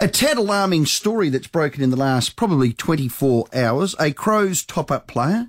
[0.00, 3.94] A tad alarming story that's broken in the last probably 24 hours.
[3.98, 5.48] A Crows top up player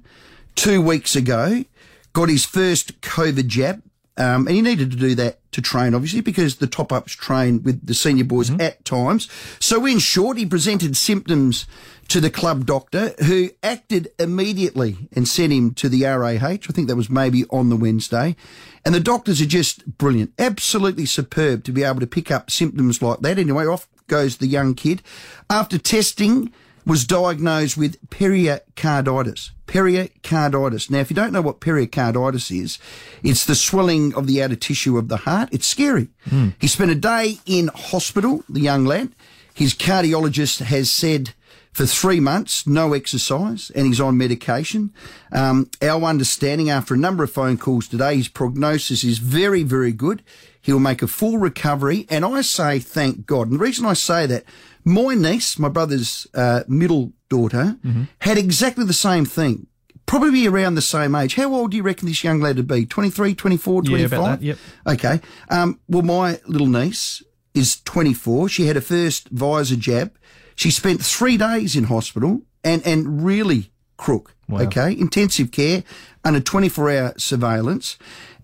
[0.55, 1.65] two weeks ago
[2.13, 3.83] got his first COVID jab.
[4.19, 7.61] Um, and he needed to do that to train, obviously, because the top ups train
[7.61, 9.29] with the senior boys at times.
[9.59, 11.67] So, in short, he presented symptoms
[12.07, 16.43] to the club doctor who acted immediately and sent him to the RAH.
[16.43, 18.35] I think that was maybe on the Wednesday.
[18.83, 23.01] And the doctors are just brilliant, absolutely superb to be able to pick up symptoms
[23.01, 23.37] like that.
[23.37, 25.01] Anyway, off goes the young kid.
[25.49, 26.51] After testing,
[26.87, 29.51] was diagnosed with pericarditis.
[29.67, 30.89] Pericarditis.
[30.89, 32.79] Now, if you don't know what pericarditis is,
[33.21, 35.49] it's the swelling of the outer tissue of the heart.
[35.51, 36.07] It's scary.
[36.29, 36.49] Hmm.
[36.59, 39.11] He spent a day in hospital, the young lad.
[39.53, 41.33] His cardiologist has said
[41.77, 44.91] for three months, no exercise, and he's on medication.
[45.31, 49.91] Um, our understanding after a number of phone calls today, his prognosis is very, very
[49.91, 50.23] good.
[50.59, 53.49] He'll make a full recovery, and I say thank God.
[53.51, 54.43] And the reason I say that,
[54.83, 57.77] my niece, my brother's uh, middle daughter,
[58.21, 59.67] had exactly the same thing.
[60.07, 61.35] Probably around the same age.
[61.35, 62.87] How old do you reckon this young lad would be?
[62.87, 64.11] 23, 24, Yeah, 25?
[64.19, 64.57] about that, yep.
[64.87, 65.21] Okay.
[65.51, 67.21] Um, well, my little niece
[67.57, 68.49] is 24.
[68.49, 70.13] She had her first Pfizer jab.
[70.55, 74.35] She spent three days in hospital and, and really crook.
[74.51, 74.91] Okay.
[74.97, 75.83] Intensive care
[76.23, 77.97] under 24 hour surveillance.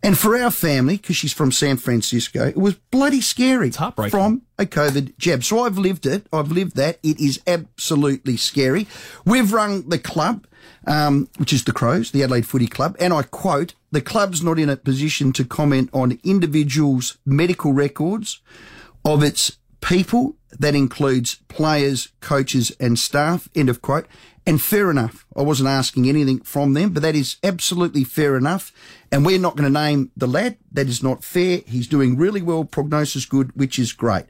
[0.06, 3.70] And for our family, because she's from San Francisco, it was bloody scary.
[3.70, 4.12] It's heartbreaking.
[4.12, 5.46] From a COVID jab.
[5.46, 6.28] So I've lived it.
[6.34, 7.00] I've lived that.
[7.04, 8.86] It is absolutely scary.
[9.26, 10.46] We've rung the club,
[10.86, 14.60] um, which is the Crows, the Adelaide Footy Club, and I quote, the club's not
[14.60, 18.42] in a position to comment on individuals' medical records
[19.06, 20.36] of its people.
[20.60, 24.06] That includes players, coaches and staff, end of quote.
[24.46, 25.26] And fair enough.
[25.36, 28.72] I wasn't asking anything from them, but that is absolutely fair enough.
[29.12, 30.58] And we're not going to name the lad.
[30.72, 31.62] That is not fair.
[31.66, 32.66] He's doing really well.
[32.66, 34.26] Prognosis good, which is great.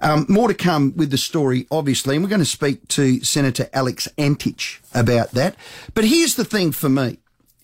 [0.00, 2.16] Um, more to come with the story, obviously.
[2.16, 5.54] And we're going to speak to Senator Alex Antic about that.
[5.94, 7.18] But here's the thing for me.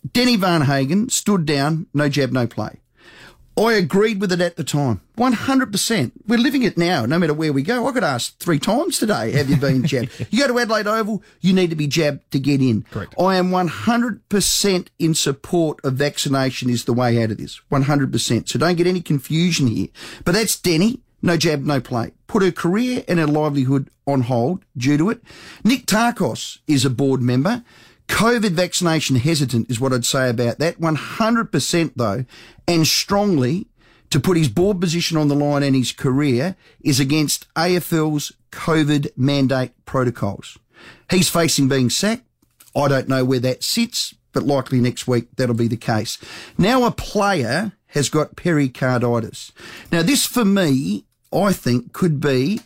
[0.07, 2.81] Deni Varnhagen stood down, no jab, no play.
[3.59, 5.01] I agreed with it at the time.
[5.17, 6.13] 100%.
[6.27, 7.87] We're living it now, no matter where we go.
[7.89, 10.11] I got asked three times today, have you been jabbed?
[10.31, 12.83] you go to Adelaide Oval, you need to be jabbed to get in.
[12.91, 13.15] Correct.
[13.19, 17.61] I am 100% in support of vaccination is the way out of this.
[17.73, 18.49] 100%.
[18.49, 19.89] So don't get any confusion here.
[20.25, 21.01] But that's Deni.
[21.21, 22.13] No jab, no play.
[22.29, 25.21] Put her career and her livelihood on hold due to it.
[25.65, 27.65] Nick Tarkos is a board member.
[28.09, 30.81] COVID vaccination hesitant is what I'd say about that.
[30.81, 32.25] 100% though,
[32.67, 33.69] and strongly
[34.11, 39.11] to put his board position on the line and his career is against AFL's COVID
[39.17, 40.59] mandate protocols.
[41.11, 42.25] He's facing being sacked.
[42.75, 46.19] I don't know where that sits, but likely next week that'll be the case.
[46.57, 49.53] Now a player has got pericarditis.
[49.93, 52.61] Now this for me, I think could be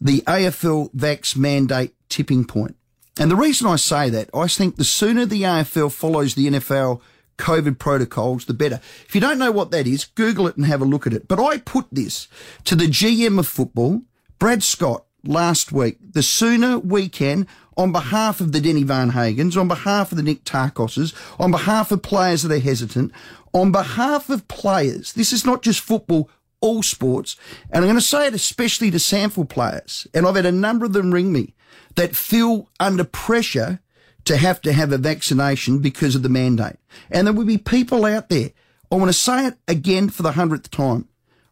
[0.00, 2.76] the AFL vax mandate tipping point.
[3.18, 7.00] And the reason I say that, I think the sooner the AFL follows the NFL
[7.38, 8.80] COVID protocols, the better.
[9.06, 11.28] If you don't know what that is, Google it and have a look at it.
[11.28, 12.28] But I put this
[12.64, 14.02] to the GM of football,
[14.38, 15.98] Brad Scott, last week.
[16.00, 20.44] The sooner we can, on behalf of the Deni Varnhagens, on behalf of the Nick
[20.44, 23.12] Tarkoses, on behalf of players that are hesitant,
[23.52, 27.36] on behalf of players, this is not just football, all sports.
[27.70, 30.06] And I'm going to say it especially to SANFL players.
[30.14, 31.54] And I've had a number of them ring me
[31.94, 33.80] that feel under pressure
[34.24, 36.76] to have to have a vaccination because of the mandate.
[37.10, 38.50] And there will be people out there.
[38.90, 41.08] I want to say it again for the hundredth time.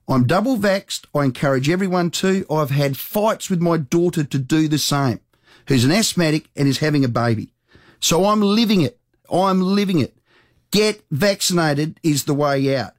[0.07, 1.07] I'm double vaxxed.
[1.15, 2.45] I encourage everyone to.
[2.51, 5.21] I've had fights with my daughter to do the same,
[5.67, 7.55] who's an asthmatic and is having a baby.
[8.01, 8.99] So I'm living it.
[9.33, 10.17] I'm living it.
[10.71, 12.93] Get vaccinated is the way out.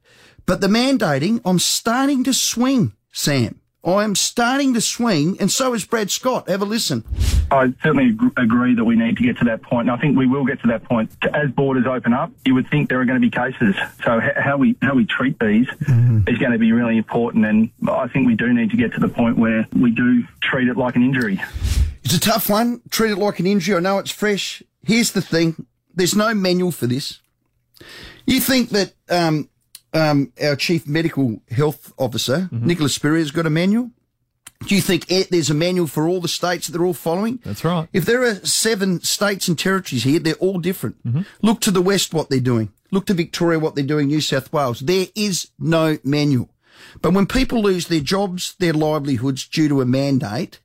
[0.46, 3.60] But the mandating, I'm starting to swing, Sam.
[3.86, 6.48] I am starting to swing, and so is Brad Scott.
[6.48, 7.04] Have a listen.
[7.52, 10.26] I certainly agree that we need to get to that point, and I think we
[10.26, 11.12] will get to that point.
[11.32, 13.76] As borders open up, you would think there are going to be cases.
[14.04, 18.08] So how we how we treat these is going to be really important, and I
[18.08, 20.96] think we do need to get to the point where we do treat it like
[20.96, 21.40] an injury.
[22.02, 22.82] It's a tough one.
[22.90, 23.76] Treat it like an injury.
[23.76, 24.64] I know it's fresh.
[24.82, 25.64] Here's the thing.
[25.94, 27.20] There's no manual for this.
[28.26, 29.48] You think that um,
[29.96, 32.66] um, our chief medical health officer, mm-hmm.
[32.66, 33.90] Nicholas Spurrier, has got a manual?
[34.66, 37.40] Do you think there's a manual for all the states that they're all following?
[37.44, 37.88] That's right.
[37.92, 41.04] If there are seven states and territories here, they're all different.
[41.04, 41.22] Mm-hmm.
[41.42, 42.72] Look to the west what they're doing.
[42.90, 44.80] Look to Victoria what they're doing, New South Wales.
[44.80, 46.48] There is no manual.
[47.02, 50.60] But when people lose their jobs, their livelihoods due to a mandate,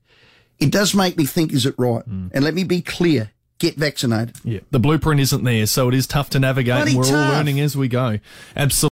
[0.59, 2.07] it does make me think, is it right?
[2.07, 2.31] Mm.
[2.33, 3.31] And let me be clear.
[3.59, 4.37] Get vaccinated.
[4.43, 4.61] Yeah.
[4.71, 7.59] The blueprint isn't there, so it is tough to navigate, Bloody and we're all learning
[7.59, 8.17] as we go.
[8.55, 8.89] Absolutely.